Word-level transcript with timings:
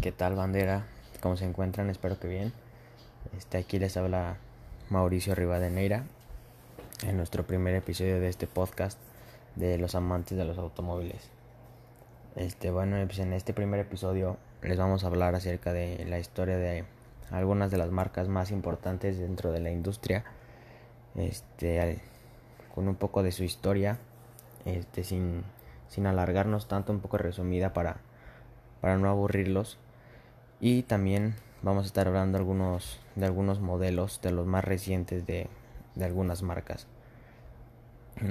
¿Qué 0.00 0.12
tal 0.12 0.36
bandera? 0.36 0.86
¿Cómo 1.20 1.36
se 1.36 1.44
encuentran? 1.44 1.90
Espero 1.90 2.20
que 2.20 2.28
bien. 2.28 2.52
Este, 3.36 3.58
aquí 3.58 3.80
les 3.80 3.96
habla 3.96 4.36
Mauricio 4.90 5.34
Rivadeneira 5.34 6.04
en 7.04 7.16
nuestro 7.16 7.44
primer 7.48 7.74
episodio 7.74 8.20
de 8.20 8.28
este 8.28 8.46
podcast 8.46 8.96
de 9.56 9.76
los 9.76 9.96
amantes 9.96 10.38
de 10.38 10.44
los 10.44 10.56
automóviles. 10.56 11.30
Este, 12.36 12.70
bueno, 12.70 12.96
pues 13.06 13.18
en 13.18 13.32
este 13.32 13.52
primer 13.52 13.80
episodio 13.80 14.36
les 14.62 14.78
vamos 14.78 15.02
a 15.02 15.08
hablar 15.08 15.34
acerca 15.34 15.72
de 15.72 16.04
la 16.08 16.20
historia 16.20 16.58
de 16.58 16.84
algunas 17.32 17.72
de 17.72 17.78
las 17.78 17.90
marcas 17.90 18.28
más 18.28 18.52
importantes 18.52 19.18
dentro 19.18 19.50
de 19.50 19.58
la 19.58 19.72
industria. 19.72 20.22
Este, 21.16 22.00
con 22.72 22.86
un 22.86 22.94
poco 22.94 23.24
de 23.24 23.32
su 23.32 23.42
historia, 23.42 23.98
este, 24.64 25.02
sin, 25.02 25.42
sin 25.88 26.06
alargarnos 26.06 26.68
tanto, 26.68 26.92
un 26.92 27.00
poco 27.00 27.18
resumida 27.18 27.72
para, 27.72 27.96
para 28.80 28.96
no 28.96 29.10
aburrirlos 29.10 29.76
y 30.60 30.82
también 30.82 31.34
vamos 31.62 31.84
a 31.84 31.86
estar 31.86 32.06
hablando 32.08 32.38
algunos, 32.38 32.98
de 33.14 33.26
algunos 33.26 33.60
modelos 33.60 34.20
de 34.22 34.32
los 34.32 34.46
más 34.46 34.64
recientes 34.64 35.26
de, 35.26 35.48
de 35.94 36.04
algunas 36.04 36.42
marcas. 36.42 36.86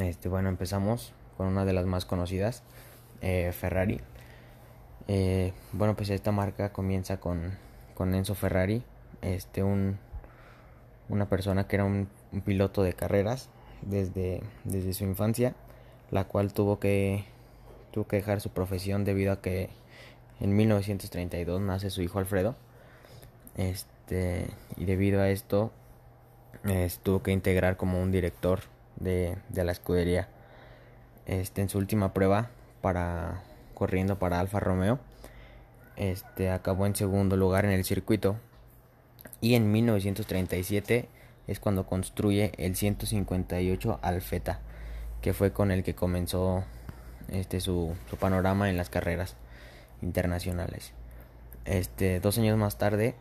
Este, 0.01 0.27
bueno, 0.29 0.49
empezamos 0.49 1.13
con 1.37 1.47
una 1.47 1.65
de 1.65 1.73
las 1.73 1.85
más 1.85 2.05
conocidas, 2.05 2.63
eh, 3.21 3.51
Ferrari. 3.53 4.01
Eh, 5.07 5.53
bueno, 5.71 5.95
pues 5.95 6.09
esta 6.09 6.31
marca 6.31 6.73
comienza 6.73 7.17
con, 7.19 7.53
con 7.95 8.13
Enzo 8.13 8.35
Ferrari, 8.35 8.83
este, 9.21 9.63
un, 9.63 9.97
una 11.07 11.29
persona 11.29 11.67
que 11.67 11.77
era 11.77 11.85
un, 11.85 12.09
un, 12.33 12.41
piloto 12.41 12.83
de 12.83 12.93
carreras 12.93 13.49
desde, 13.81 14.41
desde 14.65 14.93
su 14.93 15.05
infancia, 15.05 15.55
la 16.11 16.25
cual 16.25 16.51
tuvo 16.51 16.79
que, 16.79 17.23
tuvo 17.91 18.07
que 18.07 18.17
dejar 18.17 18.41
su 18.41 18.49
profesión 18.49 19.05
debido 19.05 19.31
a 19.31 19.41
que 19.41 19.69
en 20.39 20.55
1932 20.55 21.61
nace 21.61 21.89
su 21.89 22.01
hijo 22.01 22.19
Alfredo. 22.19 22.55
Este, 23.55 24.47
y 24.75 24.85
debido 24.85 25.21
a 25.21 25.29
esto, 25.29 25.71
tuvo 27.03 27.23
que 27.23 27.31
integrar 27.31 27.77
como 27.77 28.01
un 28.01 28.11
director 28.11 28.61
de, 28.97 29.37
de, 29.49 29.63
la 29.63 29.71
escudería. 29.71 30.29
Este, 31.25 31.61
en 31.61 31.69
su 31.69 31.77
última 31.77 32.13
prueba, 32.13 32.49
para 32.81 33.41
corriendo 33.73 34.19
para 34.19 34.39
Alfa 34.39 34.59
Romeo, 34.59 34.99
este, 35.95 36.51
acabó 36.51 36.85
en 36.85 36.95
segundo 36.95 37.35
lugar 37.35 37.65
en 37.65 37.71
el 37.71 37.83
circuito. 37.83 38.37
Y 39.41 39.55
en 39.55 39.71
1937 39.71 41.09
es 41.47 41.59
cuando 41.59 41.85
construye 41.85 42.51
el 42.57 42.75
158 42.75 43.99
Alfeta, 44.01 44.59
que 45.21 45.33
fue 45.33 45.51
con 45.51 45.71
el 45.71 45.83
que 45.83 45.95
comenzó 45.95 46.63
este, 47.29 47.59
su, 47.59 47.95
su 48.09 48.17
panorama 48.17 48.69
en 48.69 48.77
las 48.77 48.89
carreras 48.89 49.35
internacionales. 50.01 50.93
Este, 51.65 52.19
dos 52.19 52.37
años 52.37 52.57
más 52.57 52.77
tarde, 52.77 53.15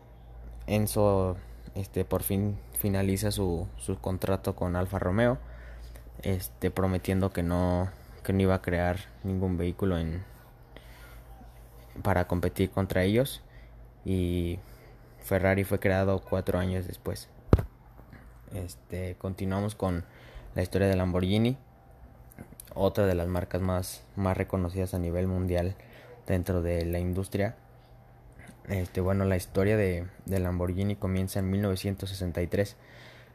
Enzo 0.67 1.37
este, 1.75 2.05
por 2.05 2.23
fin 2.23 2.59
finaliza 2.79 3.31
su, 3.31 3.67
su 3.77 3.99
contrato 3.99 4.55
con 4.55 4.77
Alfa 4.77 4.99
Romeo, 4.99 5.39
este, 6.23 6.71
prometiendo 6.71 7.33
que 7.33 7.43
no, 7.43 7.91
que 8.25 8.33
no 8.33 8.43
iba 8.43 8.55
a 8.55 8.63
crear 8.63 8.99
ningún 9.25 9.57
vehículo 9.57 9.99
en, 9.99 10.25
para 12.03 12.27
competir 12.27 12.71
contra 12.71 13.03
ellos 13.03 13.43
y 14.05 14.59
Ferrari 15.21 15.65
fue 15.65 15.81
creado 15.81 16.21
cuatro 16.21 16.59
años 16.59 16.87
después. 16.87 17.29
Este, 18.55 19.17
continuamos 19.17 19.75
con 19.75 20.05
la 20.55 20.63
historia 20.63 20.89
de 20.89 20.97
Lamborghini, 20.97 21.59
otra 22.75 23.07
de 23.07 23.15
las 23.15 23.27
marcas 23.27 23.61
más, 23.61 24.03
más 24.15 24.37
reconocidas 24.37 24.95
a 24.95 24.99
nivel 24.99 25.27
mundial 25.27 25.75
dentro 26.27 26.63
de 26.63 26.85
la 26.85 26.99
industria. 26.99 27.57
Este, 28.69 29.01
bueno, 29.01 29.25
la 29.25 29.37
historia 29.37 29.77
de, 29.77 30.07
de, 30.25 30.41
Lamborghini 30.41 30.97
comienza 30.97 31.39
en 31.39 31.51
1963 31.51 32.77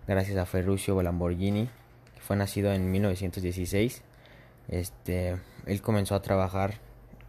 gracias 0.08 0.38
a 0.38 0.46
Ferruccio 0.46 1.02
Lamborghini, 1.02 1.70
que 2.16 2.22
fue 2.22 2.36
nacido 2.36 2.74
en 2.74 2.92
1916. 2.92 4.02
Este, 4.68 5.38
él 5.66 5.82
comenzó 5.82 6.16
a 6.16 6.22
trabajar 6.22 6.76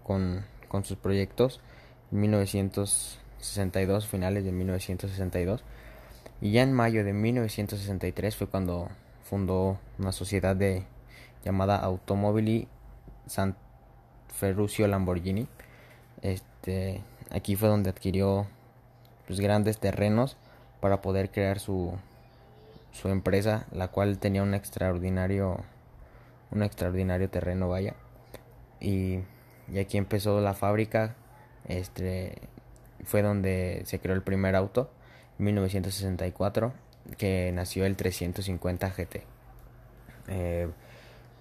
con, 0.03 0.45
con 0.69 0.85
sus 0.85 0.97
proyectos 0.97 1.61
en 2.11 2.21
1962, 2.21 4.07
finales 4.07 4.45
de 4.45 4.53
1962. 4.53 5.65
Y 6.41 6.53
ya 6.53 6.63
en 6.63 6.73
mayo 6.73 7.05
de 7.05 7.13
1963 7.13 8.37
fue 8.37 8.49
cuando 8.49 8.89
fundó 9.23 9.79
una 9.99 10.13
sociedad 10.13 10.57
de, 10.57 10.85
llamada 11.45 11.77
Automobili 11.77 12.69
Sant 13.27 13.57
Ferruccio 14.33 14.87
Lamborghini. 14.87 15.47
Este, 16.23 17.03
aquí 17.31 17.57
fue 17.57 17.69
donde 17.69 17.91
adquirió 17.91 18.47
pues, 19.27 19.41
grandes 19.41 19.79
terrenos 19.79 20.37
para 20.81 21.01
poder 21.01 21.31
crear 21.31 21.61
su, 21.61 21.93
su 22.93 23.09
empresa, 23.09 23.67
la 23.73 23.89
cual 23.89 24.19
tenía 24.19 24.43
un 24.43 24.55
extraordinario 24.55 25.61
un 26.53 26.63
extraordinario 26.63 27.29
terreno, 27.31 27.69
vaya. 27.69 27.95
Y, 28.81 29.21
y 29.73 29.79
aquí 29.79 29.97
empezó 29.97 30.41
la 30.41 30.55
fábrica. 30.55 31.17
Este 31.67 32.39
fue 33.05 33.23
donde 33.23 33.83
se 33.87 33.99
creó 33.99 34.15
el 34.15 34.23
primer 34.23 34.55
auto, 34.55 34.91
en 35.39 35.47
1964, 35.47 36.73
que 37.17 37.51
nació 37.53 37.87
el 37.87 37.97
350 37.97 38.91
GT. 38.91 39.25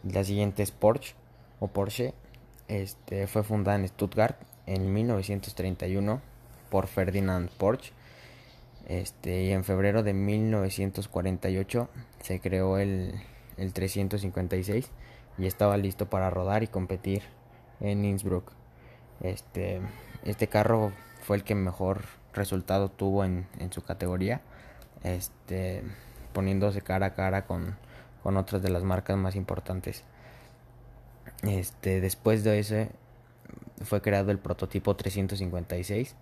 La 0.03 0.23
siguiente 0.23 0.63
es 0.63 0.71
Porsche 0.71 1.13
o 1.59 1.67
Porsche 1.67 2.13
este, 2.71 3.27
fue 3.27 3.43
fundada 3.43 3.77
en 3.77 3.85
Stuttgart 3.85 4.37
en 4.65 4.93
1931 4.93 6.21
por 6.69 6.87
Ferdinand 6.87 7.49
Porsche. 7.49 7.91
Este, 8.87 9.43
y 9.43 9.51
en 9.51 9.65
febrero 9.65 10.03
de 10.03 10.13
1948 10.13 11.89
se 12.21 12.39
creó 12.39 12.77
el, 12.77 13.21
el 13.57 13.73
356 13.73 14.89
y 15.37 15.47
estaba 15.47 15.75
listo 15.75 16.09
para 16.09 16.29
rodar 16.29 16.63
y 16.63 16.67
competir 16.67 17.23
en 17.81 18.05
Innsbruck. 18.05 18.53
Este, 19.19 19.81
este 20.23 20.47
carro 20.47 20.93
fue 21.23 21.35
el 21.35 21.43
que 21.43 21.55
mejor 21.55 22.03
resultado 22.33 22.89
tuvo 22.89 23.25
en, 23.25 23.47
su 23.71 23.83
categoría, 23.83 24.39
este, 25.03 25.83
poniéndose 26.31 26.81
cara 26.81 27.07
a 27.07 27.13
cara 27.15 27.45
con 27.45 27.75
otras 28.23 28.61
de 28.61 28.69
las 28.69 28.83
marcas 28.83 29.17
más 29.17 29.35
importantes. 29.35 30.05
Este, 31.43 32.01
después 32.01 32.43
de 32.43 32.59
ese 32.59 32.89
fue 33.83 34.01
creado 34.01 34.31
el 34.31 34.37
prototipo 34.37 34.95
356, 34.95 36.15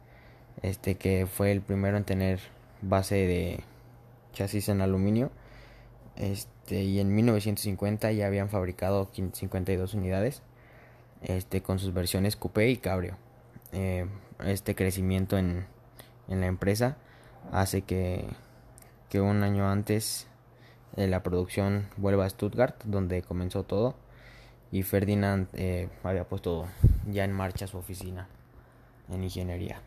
este 0.61 0.95
que 0.95 1.27
fue 1.27 1.51
el 1.51 1.61
primero 1.61 1.97
en 1.97 2.05
tener 2.05 2.39
base 2.81 3.15
de 3.15 3.59
chasis 4.33 4.69
en 4.69 4.81
aluminio. 4.81 5.31
Este, 6.15 6.83
y 6.83 6.99
en 6.99 7.13
1950 7.15 8.11
ya 8.11 8.27
habían 8.27 8.49
fabricado 8.49 9.09
52 9.13 9.93
unidades 9.93 10.41
este, 11.21 11.61
con 11.61 11.79
sus 11.79 11.93
versiones 11.93 12.35
coupé 12.35 12.69
y 12.69 12.77
cabrio. 12.77 13.17
Eh, 13.71 14.05
este 14.45 14.75
crecimiento 14.75 15.37
en, 15.37 15.65
en, 16.27 16.41
la 16.41 16.47
empresa 16.47 16.97
hace 17.51 17.81
que, 17.81 18.25
que 19.09 19.21
un 19.21 19.43
año 19.43 19.69
antes 19.69 20.27
eh, 20.95 21.07
la 21.07 21.23
producción 21.23 21.87
vuelva 21.97 22.25
a 22.25 22.29
Stuttgart, 22.29 22.81
donde 22.85 23.21
comenzó 23.21 23.63
todo 23.63 23.95
y 24.71 24.83
Ferdinand 24.83 25.47
eh, 25.53 25.89
había 26.03 26.25
puesto 26.25 26.67
ya 27.09 27.23
en 27.23 27.31
marcha 27.31 27.67
su 27.67 27.77
oficina 27.77 28.27
en 29.11 29.23
ingeniería. 29.23 29.81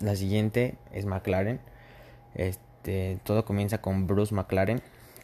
La 0.00 0.16
siguiente 0.16 0.76
es 0.92 1.06
McLaren. 1.06 1.60
Este, 2.34 3.18
todo 3.24 3.44
comienza 3.44 3.80
con 3.80 4.06
Bruce 4.06 4.34
McLaren, 4.34 4.82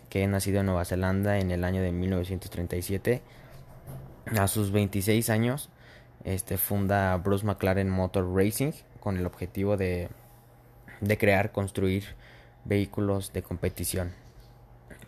que 0.08 0.26
nacido 0.26 0.60
en 0.60 0.66
Nueva 0.66 0.84
Zelanda 0.84 1.38
en 1.38 1.50
el 1.50 1.64
año 1.64 1.82
de 1.82 1.92
1937. 1.92 3.22
A 4.38 4.48
sus 4.48 4.70
26 4.70 5.28
años, 5.30 5.70
este, 6.24 6.56
funda 6.56 7.16
Bruce 7.16 7.44
McLaren 7.44 7.90
Motor 7.90 8.34
Racing 8.34 8.72
con 9.00 9.16
el 9.16 9.26
objetivo 9.26 9.76
de, 9.76 10.09
de 11.00 11.18
crear, 11.18 11.53
construir 11.53 12.04
vehículos 12.65 13.32
de 13.32 13.42
competición. 13.42 14.12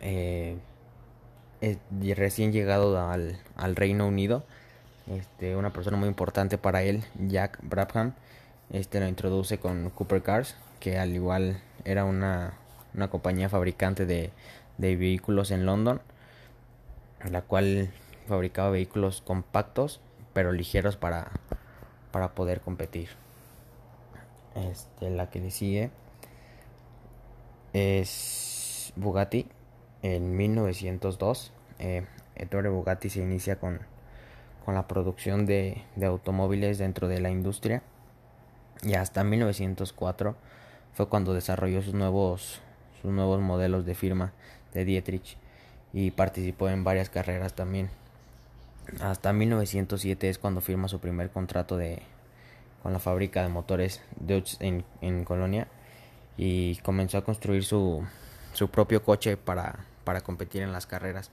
Eh, 0.00 0.56
recién 2.14 2.52
llegado 2.52 2.98
al, 3.08 3.38
al, 3.56 3.76
Reino 3.76 4.06
Unido, 4.06 4.44
este, 5.06 5.56
una 5.56 5.72
persona 5.72 5.96
muy 5.96 6.08
importante 6.08 6.58
para 6.58 6.82
él, 6.82 7.04
Jack 7.28 7.58
Brabham, 7.62 8.14
este 8.70 9.00
lo 9.00 9.06
introduce 9.06 9.58
con 9.58 9.90
Cooper 9.90 10.22
Cars, 10.22 10.56
que 10.80 10.98
al 10.98 11.14
igual 11.14 11.60
era 11.84 12.04
una, 12.04 12.54
una 12.94 13.08
compañía 13.08 13.48
fabricante 13.48 14.06
de, 14.06 14.30
de 14.78 14.96
vehículos 14.96 15.50
en 15.50 15.66
London, 15.66 16.00
la 17.30 17.42
cual 17.42 17.90
fabricaba 18.26 18.70
vehículos 18.70 19.20
compactos 19.20 20.00
pero 20.32 20.52
ligeros 20.52 20.96
para, 20.96 21.30
para 22.10 22.34
poder 22.34 22.60
competir. 22.60 23.08
Este, 24.54 25.10
la 25.10 25.30
que 25.30 25.40
le 25.40 25.50
sigue 25.50 25.90
es 27.72 28.92
Bugatti 28.96 29.46
en 30.02 30.37
1902, 30.37 31.52
eh, 31.78 32.04
Ettore 32.34 32.69
Bugatti 32.69 33.08
se 33.08 33.20
inicia 33.20 33.56
con, 33.56 33.81
con 34.64 34.75
la 34.75 34.88
producción 34.88 35.46
de, 35.46 35.82
de, 35.96 36.06
automóviles 36.06 36.78
dentro 36.78 37.08
de 37.08 37.20
la 37.20 37.31
industria. 37.31 37.82
y 38.82 38.94
hasta 38.94 39.22
1904 39.25 40.34
fue 40.94 41.08
cuando 41.08 41.34
desarrolló 41.34 41.82
sus 41.82 41.94
nuevos, 41.94 42.60
sus 43.00 43.12
nuevos 43.12 43.40
modelos 43.40 43.87
de 43.87 43.94
firma 43.94 44.32
de 44.75 44.84
Dietrich 44.84 45.37
y 45.93 46.10
participó 46.10 46.69
en 46.69 46.84
varias 46.84 47.08
carreras 47.10 47.55
también. 47.55 47.90
Hasta 49.00 49.32
1907 49.32 50.28
es 50.28 50.38
cuando 50.38 50.60
firma 50.60 50.88
su 50.88 50.98
primer 50.98 51.31
contrato 51.31 51.76
de, 51.76 52.02
con 52.82 52.93
la 52.93 52.98
fábrica 52.98 53.43
de 53.43 53.48
motores 53.48 54.02
Dodge 54.19 54.56
en, 54.60 54.84
en 55.00 55.25
Colonia 55.25 55.69
y 56.37 56.76
comenzó 56.76 57.19
a 57.19 57.25
construir 57.25 57.64
su, 57.64 58.05
su 58.52 58.69
propio 58.69 59.02
coche 59.02 59.37
para, 59.37 59.87
para 60.04 60.20
competir 60.20 60.62
en 60.62 60.72
las 60.72 60.87
carreras. 60.87 61.31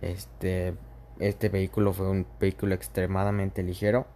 Este, 0.00 0.74
este 1.18 1.48
vehículo 1.48 1.92
fue 1.92 2.08
un 2.10 2.26
vehículo 2.40 2.74
extremadamente 2.74 3.62
ligero 3.62 4.06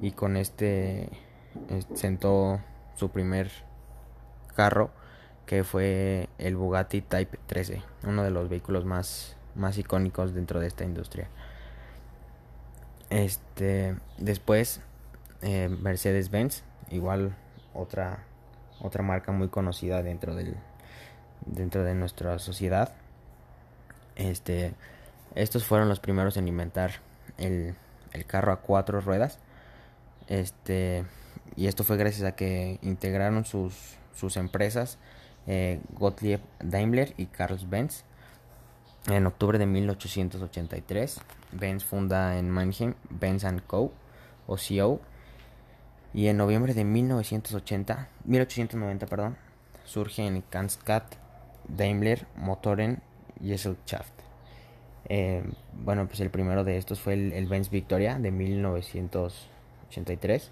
y 0.00 0.12
con 0.12 0.36
este 0.36 1.10
sentó 1.94 2.60
su 2.96 3.10
primer 3.10 3.50
carro 4.54 4.90
que 5.46 5.62
fue 5.62 6.28
el 6.38 6.56
Bugatti 6.56 7.02
Type 7.02 7.38
13, 7.46 7.82
uno 8.04 8.22
de 8.22 8.30
los 8.30 8.48
vehículos 8.48 8.84
más, 8.84 9.36
más 9.54 9.76
icónicos 9.78 10.34
dentro 10.34 10.58
de 10.58 10.66
esta 10.66 10.84
industria. 10.84 11.28
Este, 13.10 13.96
después 14.18 14.80
eh, 15.42 15.68
Mercedes-Benz, 15.68 16.64
igual 16.90 17.36
otra 17.74 18.24
otra 18.80 19.02
marca 19.02 19.32
muy 19.32 19.48
conocida 19.48 20.02
dentro 20.02 20.34
del 20.34 20.56
dentro 21.46 21.84
de 21.84 21.94
nuestra 21.94 22.38
sociedad. 22.38 22.94
Este, 24.16 24.74
estos 25.34 25.64
fueron 25.64 25.88
los 25.88 26.00
primeros 26.00 26.36
en 26.36 26.48
inventar 26.48 27.00
el, 27.38 27.74
carro 28.26 28.52
a 28.52 28.60
cuatro 28.60 29.00
ruedas. 29.00 29.38
Este, 30.28 31.04
y 31.56 31.66
esto 31.66 31.84
fue 31.84 31.96
gracias 31.96 32.26
a 32.26 32.36
que 32.36 32.78
integraron 32.82 33.44
sus, 33.44 33.96
empresas 34.36 34.98
eh, 35.46 35.80
Gottlieb 35.92 36.40
Daimler 36.60 37.14
y 37.16 37.26
Carl 37.26 37.58
Benz. 37.66 38.04
En 39.06 39.26
octubre 39.26 39.58
de 39.58 39.66
1883, 39.66 41.20
Benz 41.52 41.84
funda 41.84 42.38
en 42.38 42.50
Mannheim 42.50 42.94
Benz 43.10 43.44
Co. 43.66 43.92
o 44.46 44.56
CO. 44.56 45.00
Y 46.14 46.28
en 46.28 46.36
noviembre 46.36 46.74
de 46.74 46.84
1980, 46.84 48.08
1890, 48.24 49.06
perdón, 49.06 49.36
surge 49.84 50.24
en 50.24 50.40
Kanskat 50.42 51.16
Daimler 51.68 52.26
Motoren 52.36 53.02
Gesellschaft. 53.42 54.12
Eh, 55.08 55.42
bueno, 55.72 56.06
pues 56.06 56.20
el 56.20 56.30
primero 56.30 56.62
de 56.64 56.76
estos 56.78 57.00
fue 57.00 57.14
el, 57.14 57.46
Benz 57.46 57.70
Victoria 57.70 58.18
de 58.18 58.30
1983 58.30 60.50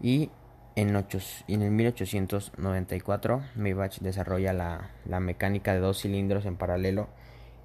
y 0.00 0.30
en, 0.76 0.94
ocho, 0.94 1.18
en 1.48 1.62
el 1.62 1.70
1894 1.70 3.42
Maybach 3.56 3.98
desarrolla 3.98 4.52
la, 4.52 4.90
la, 5.06 5.18
mecánica 5.20 5.74
de 5.74 5.80
dos 5.80 6.02
cilindros 6.02 6.46
en 6.46 6.56
paralelo 6.56 7.08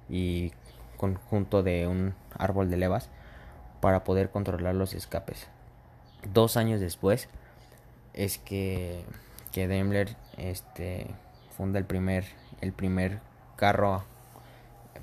y 0.08 0.52
conjunto 0.96 1.62
de 1.62 1.86
un 1.86 2.14
árbol 2.36 2.70
de 2.70 2.76
levas 2.76 3.08
para 3.80 4.02
poder 4.04 4.30
controlar 4.30 4.74
los 4.74 4.94
escapes. 4.94 5.46
Dos 6.32 6.56
años 6.56 6.80
después 6.80 7.28
es 8.12 8.38
que, 8.38 9.04
que 9.52 9.68
Daimler 9.68 10.16
este, 10.36 11.06
funda 11.56 11.78
el 11.78 11.84
primer, 11.84 12.24
el 12.60 12.72
primer 12.72 13.20
carro 13.56 14.04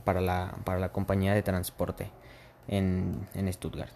para 0.03 0.21
la, 0.21 0.55
para 0.63 0.79
la 0.79 0.89
compañía 0.89 1.33
de 1.33 1.43
transporte 1.43 2.11
en, 2.67 3.27
en 3.33 3.51
Stuttgart. 3.51 3.93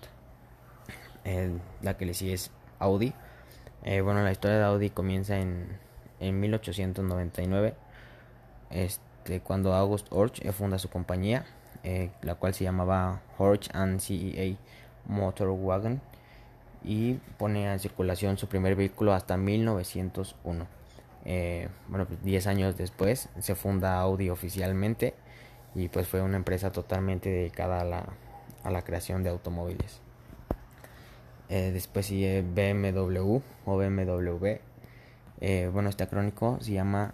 la 1.82 1.98
que 1.98 2.06
le 2.06 2.14
sigue 2.14 2.34
es 2.34 2.52
Audi. 2.80 3.14
Eh, 3.84 4.02
bueno, 4.02 4.24
la 4.24 4.32
historia 4.32 4.58
de 4.58 4.64
Audi 4.64 4.90
comienza 4.90 5.40
en, 5.40 5.80
en 6.20 6.40
1899, 6.40 7.74
este, 8.70 9.40
cuando 9.42 9.74
August 9.74 10.08
Horch 10.12 10.44
eh, 10.46 10.52
funda 10.52 10.78
su 10.78 10.90
compañía, 10.90 11.46
eh, 11.84 12.12
la 12.22 12.36
cual 12.36 12.54
se 12.54 12.64
llamaba 12.64 13.22
Horch 13.38 13.70
and 13.74 14.00
CEA 14.00 14.56
Motorwagen, 15.08 16.02
y 16.84 17.16
pone 17.38 17.72
en 17.72 17.80
circulación 17.80 18.38
su 18.38 18.48
primer 18.48 18.76
vehículo 18.76 19.14
hasta 19.14 19.38
1901. 19.38 20.68
bueno, 21.88 22.06
10 22.06 22.20
pues, 22.24 22.48
años 22.48 22.78
después 22.78 23.30
se 23.40 23.56
funda 23.56 24.00
Audi 24.00 24.30
oficialmente 24.30 25.14
y 25.76 25.88
pues 25.90 26.08
fue 26.08 26.22
una 26.22 26.38
empresa 26.38 26.72
totalmente 26.72 27.30
dedicada 27.30 27.82
a 27.82 27.86
la, 27.86 28.06
a 28.64 28.72
la 28.72 28.82
creación 28.84 29.24
de 29.24 29.30
automóviles. 29.30 30.02
Eh, 31.50 31.72
después 31.74 32.06
sigue 32.06 32.44
BMW 32.44 33.42
o 33.66 33.78
BMW. 33.78 34.48
Eh, 35.42 35.70
bueno, 35.74 35.90
este 35.90 36.04
acrónico 36.04 36.58
se 36.62 36.72
llama, 36.72 37.14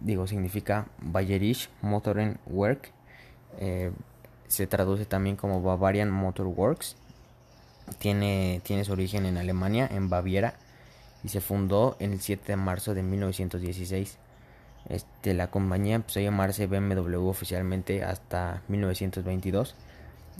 digo, 0.00 0.26
significa 0.26 0.88
Bayerisch 0.98 1.70
Motoren 1.82 2.38
Work. 2.46 2.90
Eh, 3.58 3.92
se 4.48 4.66
traduce 4.66 5.06
también 5.06 5.36
como 5.36 5.62
Bavarian 5.62 6.10
Motor 6.10 6.46
Works. 6.46 6.96
Tiene, 7.98 8.60
tiene 8.64 8.84
su 8.84 8.92
origen 8.92 9.26
en 9.26 9.36
Alemania, 9.36 9.88
en 9.88 10.08
Baviera, 10.08 10.54
y 11.22 11.28
se 11.28 11.40
fundó 11.40 11.96
el 12.00 12.20
7 12.20 12.42
de 12.44 12.56
marzo 12.56 12.94
de 12.94 13.04
1916. 13.04 14.18
Este, 14.88 15.34
la 15.34 15.50
compañía 15.50 15.96
empezó 15.96 16.20
a 16.20 16.22
llamarse 16.22 16.66
BMW 16.66 17.28
oficialmente 17.28 18.04
hasta 18.04 18.62
1922 18.68 19.74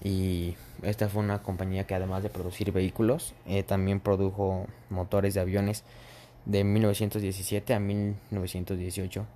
y 0.05 0.57
esta 0.83 1.09
fue 1.09 1.23
una 1.23 1.43
compañía 1.43 1.87
que 1.87 1.95
además 1.95 2.23
de 2.23 2.29
producir 2.29 2.71
vehículos, 2.73 3.35
eh, 3.47 3.63
también 3.63 4.01
produjo 4.01 4.67
motores 4.91 5.35
de 5.35 5.41
aviones 5.41 5.85
de 6.45 6.63
1917 6.65 7.75
a 7.75 7.81
1918 7.81 9.27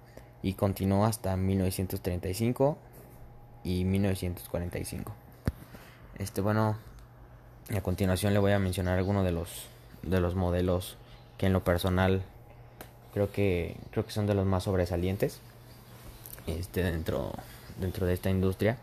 y 0.43 0.53
continuó 0.55 1.05
hasta 1.05 1.37
1935 1.37 2.79
y 3.65 3.85
1945. 3.85 5.13
Este 6.19 6.41
bueno, 6.41 6.77
a 7.75 7.81
continuación 7.81 8.33
le 8.33 8.39
voy 8.39 8.53
a 8.53 8.59
mencionar 8.59 8.99
algunos 8.99 9.25
de 9.25 9.33
los 9.33 9.67
de 10.03 10.21
los 10.21 10.35
modelos 10.35 10.97
que 11.37 11.47
en 11.47 11.53
lo 11.53 11.63
personal 11.63 12.23
creo 13.13 13.31
que 13.31 13.77
creo 13.91 14.05
que 14.05 14.13
son 14.13 14.27
de 14.27 14.35
los 14.35 14.47
más 14.47 14.65
sobresalientes 14.65 15.41
este 16.47 16.83
dentro 16.83 17.33
dentro 17.79 18.07
de 18.07 18.15
esta 18.15 18.31
industria 18.31 18.79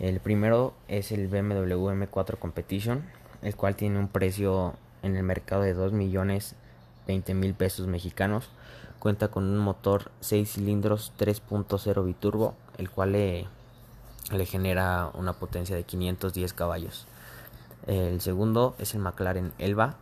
el 0.00 0.18
primero 0.18 0.72
es 0.88 1.12
el 1.12 1.28
BMW 1.28 1.90
M4 1.90 2.38
Competition, 2.38 3.04
el 3.42 3.54
cual 3.54 3.76
tiene 3.76 3.98
un 3.98 4.08
precio 4.08 4.72
en 5.02 5.14
el 5.14 5.22
mercado 5.22 5.60
de 5.60 5.74
2 5.74 5.92
millones 5.92 6.54
20 7.06 7.34
mil 7.34 7.52
pesos 7.52 7.86
mexicanos. 7.86 8.48
Cuenta 8.98 9.28
con 9.28 9.44
un 9.44 9.58
motor 9.58 10.10
6 10.20 10.52
cilindros 10.52 11.12
3.0 11.18 12.02
biturbo, 12.02 12.54
el 12.78 12.88
cual 12.88 13.12
le, 13.12 13.46
le 14.32 14.46
genera 14.46 15.10
una 15.12 15.34
potencia 15.34 15.76
de 15.76 15.82
510 15.82 16.54
caballos. 16.54 17.06
El 17.86 18.22
segundo 18.22 18.74
es 18.78 18.94
el 18.94 19.00
McLaren 19.00 19.52
Elba. 19.58 19.96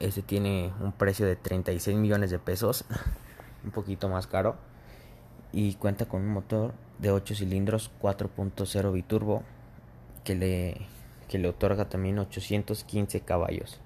Este 0.00 0.22
tiene 0.22 0.72
un 0.80 0.92
precio 0.92 1.26
de 1.26 1.36
36 1.36 1.96
millones 1.96 2.30
de 2.30 2.38
pesos, 2.38 2.86
un 3.64 3.70
poquito 3.70 4.08
más 4.08 4.26
caro. 4.26 4.56
Y 5.52 5.74
cuenta 5.74 6.06
con 6.06 6.22
un 6.22 6.28
motor 6.28 6.72
de 6.98 7.10
8 7.10 7.34
cilindros 7.34 7.90
4.0 8.00 8.92
biturbo 8.92 9.42
que 10.24 10.34
le, 10.34 10.86
que 11.28 11.38
le 11.38 11.48
otorga 11.48 11.88
también 11.88 12.18
815 12.18 13.20
caballos. 13.20 13.80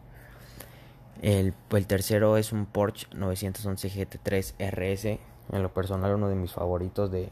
El, 1.21 1.54
el, 1.71 1.87
tercero 1.87 2.37
es 2.37 2.52
un 2.52 2.66
Porsche 2.66 3.06
911 3.14 3.88
GT3 3.88 4.54
RS, 4.71 5.04
en 5.52 5.62
lo 5.62 5.73
personal 5.73 6.14
uno 6.14 6.28
de 6.28 6.35
mis 6.35 6.52
favoritos 6.52 7.11
de 7.11 7.28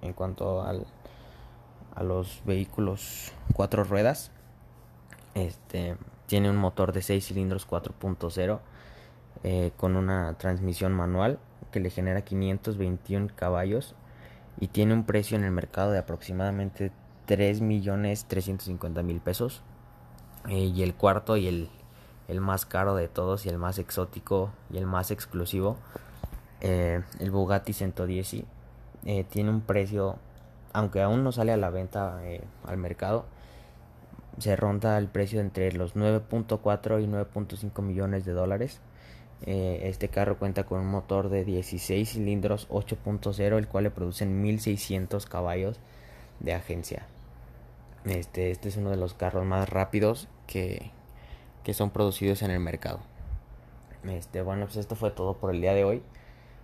en 0.00 0.12
cuanto 0.12 0.62
al, 0.62 0.86
a 1.94 2.02
los 2.02 2.42
vehículos 2.44 3.32
cuatro 3.52 3.84
ruedas. 3.84 4.30
Este 5.34 5.96
tiene 6.26 6.50
un 6.50 6.56
motor 6.56 6.92
de 6.92 7.02
6 7.02 7.26
cilindros 7.26 7.68
4.0 7.68 8.60
eh, 9.44 9.72
con 9.76 9.96
una 9.96 10.34
transmisión 10.38 10.92
manual 10.92 11.38
que 11.70 11.80
le 11.80 11.90
genera 11.90 12.22
521 12.22 13.28
caballos 13.34 13.94
y 14.58 14.68
tiene 14.68 14.94
un 14.94 15.04
precio 15.04 15.36
en 15.36 15.44
el 15.44 15.50
mercado 15.50 15.92
de 15.92 15.98
aproximadamente 15.98 16.92
3 17.26 17.60
millones 17.60 18.24
350 18.26 19.02
mil 19.02 19.20
pesos. 19.20 19.62
Eh, 20.48 20.72
y 20.74 20.82
el 20.82 20.94
cuarto 20.94 21.36
y 21.36 21.48
el, 21.48 21.68
el, 22.28 22.40
más 22.40 22.66
caro 22.66 22.94
de 22.94 23.08
todos 23.08 23.46
y 23.46 23.48
el 23.48 23.58
más 23.58 23.78
exótico 23.78 24.52
y 24.70 24.78
el 24.78 24.86
más 24.86 25.10
exclusivo, 25.10 25.76
eh, 26.60 27.02
el 27.18 27.30
Bugatti 27.32 27.72
110 27.72 28.44
eh, 29.04 29.24
tiene 29.24 29.50
un 29.50 29.60
precio, 29.60 30.16
aunque 30.72 31.02
aún 31.02 31.24
no 31.24 31.32
sale 31.32 31.52
a 31.52 31.56
la 31.56 31.70
venta 31.70 32.20
al 32.64 32.76
mercado, 32.76 33.26
se 34.38 34.56
ronda 34.56 34.98
el 34.98 35.08
precio 35.08 35.40
entre 35.40 35.72
los 35.72 35.94
9.4 35.94 37.02
y 37.02 37.06
9.5 37.06 37.82
millones 37.82 38.24
de 38.24 38.32
dólares. 38.32 38.80
Eh, 39.42 39.80
este 39.84 40.08
carro 40.08 40.38
cuenta 40.38 40.64
con 40.64 40.80
un 40.80 40.86
motor 40.86 41.28
de 41.28 41.44
16 41.44 42.10
cilindros 42.10 42.68
8.0, 42.68 43.58
el 43.58 43.68
cual 43.68 43.84
le 43.84 43.90
producen 43.90 44.40
1600 44.42 45.26
caballos 45.26 45.78
de 46.40 46.54
agencia. 46.54 47.06
Este, 48.04 48.50
este 48.50 48.68
es 48.68 48.76
uno 48.76 48.90
de 48.90 48.96
los 48.96 49.14
carros 49.14 49.44
más 49.44 49.68
rápidos 49.68 50.28
que, 50.46 50.90
que 51.64 51.74
son 51.74 51.90
producidos 51.90 52.42
en 52.42 52.50
el 52.50 52.60
mercado. 52.60 53.00
Este, 54.04 54.42
bueno, 54.42 54.66
pues 54.66 54.76
esto 54.76 54.94
fue 54.94 55.10
todo 55.10 55.34
por 55.38 55.54
el 55.54 55.60
día 55.60 55.74
de 55.74 55.84
hoy. 55.84 56.02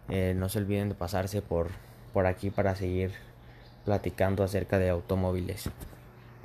Eh, 0.08 0.34
no 0.36 0.48
se 0.48 0.58
olviden 0.58 0.90
de 0.90 0.94
pasarse 0.94 1.42
por, 1.42 1.68
por 2.12 2.26
aquí 2.26 2.50
para 2.50 2.74
seguir 2.76 3.12
platicando 3.84 4.44
acerca 4.44 4.78
de 4.78 4.90
automóviles. 4.90 5.70